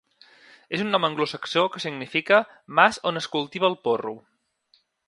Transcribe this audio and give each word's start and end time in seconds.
És 0.77 0.83
un 0.85 0.89
nom 0.95 1.05
anglosaxó 1.09 1.65
que 1.75 1.83
significa 1.87 2.41
"mas 2.81 3.01
on 3.13 3.25
es 3.25 3.31
cultiva 3.37 3.71
el 3.75 3.79
porro". 3.89 4.17